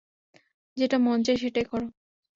যেটা 0.77 0.97
মনে 0.97 1.23
চায় 1.23 1.37
সেটাই 1.37 1.65
করো। 1.65 1.87